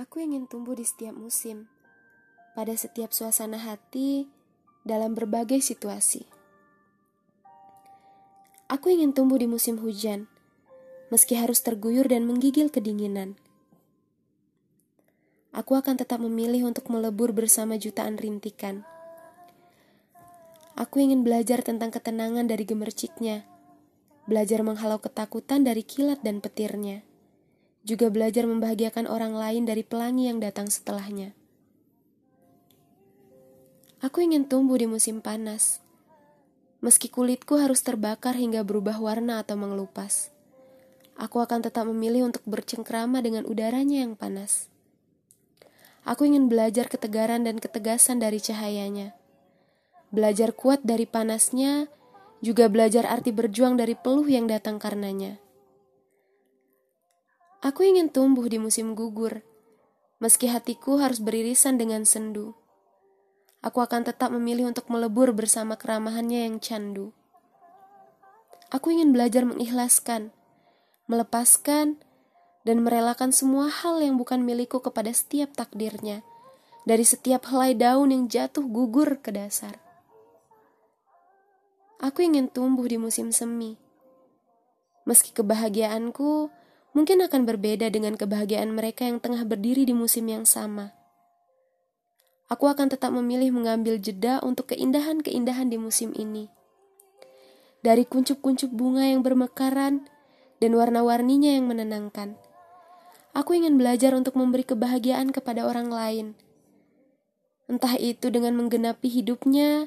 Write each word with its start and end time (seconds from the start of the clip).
Aku 0.00 0.16
ingin 0.16 0.48
tumbuh 0.48 0.72
di 0.72 0.80
setiap 0.80 1.12
musim, 1.12 1.68
pada 2.56 2.72
setiap 2.72 3.12
suasana 3.12 3.60
hati, 3.60 4.32
dalam 4.80 5.12
berbagai 5.12 5.60
situasi. 5.60 6.24
Aku 8.72 8.88
ingin 8.88 9.12
tumbuh 9.12 9.36
di 9.36 9.44
musim 9.44 9.76
hujan, 9.76 10.24
meski 11.12 11.36
harus 11.36 11.60
terguyur 11.60 12.08
dan 12.08 12.24
menggigil 12.24 12.72
kedinginan. 12.72 13.36
Aku 15.52 15.76
akan 15.76 16.00
tetap 16.00 16.16
memilih 16.16 16.72
untuk 16.72 16.88
melebur 16.88 17.36
bersama 17.36 17.76
jutaan 17.76 18.16
rintikan. 18.16 18.88
Aku 20.80 20.96
ingin 21.04 21.20
belajar 21.20 21.60
tentang 21.60 21.92
ketenangan 21.92 22.48
dari 22.48 22.64
gemerciknya, 22.64 23.44
belajar 24.24 24.64
menghalau 24.64 24.96
ketakutan 24.96 25.60
dari 25.60 25.84
kilat 25.84 26.24
dan 26.24 26.40
petirnya 26.40 27.04
juga 27.90 28.06
belajar 28.06 28.46
membahagiakan 28.46 29.10
orang 29.10 29.34
lain 29.34 29.66
dari 29.66 29.82
pelangi 29.82 30.30
yang 30.30 30.38
datang 30.38 30.70
setelahnya. 30.70 31.34
Aku 33.98 34.22
ingin 34.22 34.46
tumbuh 34.46 34.78
di 34.78 34.86
musim 34.86 35.18
panas, 35.18 35.82
meski 36.78 37.10
kulitku 37.10 37.58
harus 37.58 37.82
terbakar 37.82 38.38
hingga 38.38 38.62
berubah 38.62 39.02
warna 39.02 39.42
atau 39.42 39.58
mengelupas. 39.58 40.30
Aku 41.18 41.42
akan 41.42 41.66
tetap 41.66 41.84
memilih 41.84 42.30
untuk 42.30 42.40
bercengkrama 42.46 43.20
dengan 43.20 43.42
udaranya 43.44 44.06
yang 44.06 44.14
panas. 44.14 44.70
Aku 46.06 46.24
ingin 46.24 46.48
belajar 46.48 46.88
ketegaran 46.88 47.44
dan 47.44 47.60
ketegasan 47.60 48.22
dari 48.22 48.40
cahayanya, 48.40 49.12
belajar 50.08 50.56
kuat 50.56 50.80
dari 50.80 51.04
panasnya, 51.04 51.92
juga 52.40 52.72
belajar 52.72 53.04
arti 53.04 53.36
berjuang 53.36 53.76
dari 53.76 53.92
peluh 53.92 54.24
yang 54.24 54.48
datang 54.48 54.80
karenanya. 54.80 55.36
Aku 57.60 57.84
ingin 57.84 58.08
tumbuh 58.08 58.48
di 58.48 58.56
musim 58.56 58.96
gugur, 58.96 59.44
meski 60.16 60.48
hatiku 60.48 60.96
harus 60.96 61.20
beririsan 61.20 61.76
dengan 61.76 62.08
sendu. 62.08 62.56
Aku 63.60 63.84
akan 63.84 64.08
tetap 64.08 64.32
memilih 64.32 64.72
untuk 64.72 64.88
melebur 64.88 65.36
bersama 65.36 65.76
keramahannya 65.76 66.48
yang 66.48 66.56
candu. 66.56 67.12
Aku 68.72 68.88
ingin 68.96 69.12
belajar 69.12 69.44
mengikhlaskan, 69.44 70.32
melepaskan, 71.04 72.00
dan 72.64 72.80
merelakan 72.80 73.28
semua 73.28 73.68
hal 73.68 74.00
yang 74.00 74.16
bukan 74.16 74.40
milikku 74.40 74.80
kepada 74.80 75.12
setiap 75.12 75.52
takdirnya, 75.52 76.24
dari 76.88 77.04
setiap 77.04 77.44
helai 77.52 77.76
daun 77.76 78.08
yang 78.08 78.24
jatuh 78.24 78.64
gugur 78.64 79.20
ke 79.20 79.36
dasar. 79.36 79.76
Aku 82.00 82.24
ingin 82.24 82.48
tumbuh 82.48 82.88
di 82.88 82.96
musim 82.96 83.28
semi. 83.36 83.76
Meski 85.04 85.36
kebahagiaanku 85.36 86.48
mungkin 86.92 87.22
akan 87.22 87.46
berbeda 87.46 87.90
dengan 87.90 88.18
kebahagiaan 88.18 88.74
mereka 88.74 89.06
yang 89.06 89.22
tengah 89.22 89.46
berdiri 89.46 89.86
di 89.86 89.94
musim 89.94 90.26
yang 90.26 90.42
sama. 90.42 90.94
Aku 92.50 92.66
akan 92.66 92.90
tetap 92.90 93.14
memilih 93.14 93.54
mengambil 93.54 93.94
jeda 94.02 94.42
untuk 94.42 94.74
keindahan-keindahan 94.74 95.70
di 95.70 95.78
musim 95.78 96.10
ini. 96.18 96.50
Dari 97.80 98.02
kuncup-kuncup 98.02 98.74
bunga 98.74 99.06
yang 99.06 99.22
bermekaran 99.22 100.10
dan 100.58 100.70
warna-warninya 100.74 101.54
yang 101.54 101.70
menenangkan. 101.70 102.34
Aku 103.30 103.54
ingin 103.54 103.78
belajar 103.78 104.10
untuk 104.18 104.34
memberi 104.34 104.66
kebahagiaan 104.66 105.30
kepada 105.30 105.62
orang 105.62 105.94
lain. 105.94 106.26
Entah 107.70 107.94
itu 107.94 108.34
dengan 108.34 108.58
menggenapi 108.58 109.06
hidupnya, 109.06 109.86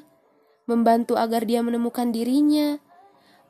membantu 0.64 1.20
agar 1.20 1.44
dia 1.44 1.60
menemukan 1.60 2.08
dirinya, 2.08 2.80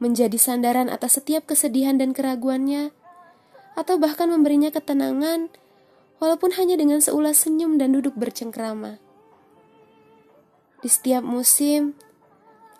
menjadi 0.02 0.34
sandaran 0.34 0.90
atas 0.90 1.22
setiap 1.22 1.46
kesedihan 1.46 1.94
dan 1.94 2.10
keraguannya, 2.10 2.90
atau 3.74 3.98
bahkan 3.98 4.30
memberinya 4.30 4.70
ketenangan, 4.70 5.50
walaupun 6.22 6.54
hanya 6.54 6.78
dengan 6.78 7.02
seulas 7.02 7.42
senyum 7.42 7.78
dan 7.78 7.94
duduk 7.94 8.14
bercengkrama. 8.14 9.02
Di 10.84 10.88
setiap 10.92 11.24
musim, 11.24 11.96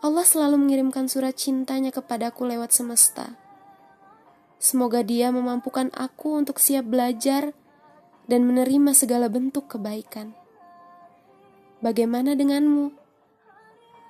Allah 0.05 0.29
selalu 0.29 0.61
mengirimkan 0.61 1.09
surat 1.09 1.33
cintanya 1.33 1.89
kepadaku 1.89 2.45
lewat 2.45 2.77
semesta. 2.77 3.41
Semoga 4.61 5.01
Dia 5.01 5.33
memampukan 5.33 5.89
aku 5.97 6.37
untuk 6.37 6.61
siap 6.61 6.85
belajar 6.85 7.57
dan 8.29 8.45
menerima 8.45 8.93
segala 8.93 9.33
bentuk 9.33 9.73
kebaikan. 9.73 10.37
Bagaimana 11.81 12.37
denganmu? 12.37 12.93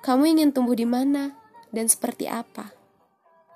Kamu 0.03 0.23
ingin 0.27 0.51
tumbuh 0.51 0.75
di 0.75 0.83
mana 0.83 1.31
dan 1.71 1.87
seperti 1.87 2.27
apa? 2.27 2.74